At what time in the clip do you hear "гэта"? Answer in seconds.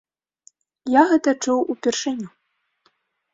1.11-1.33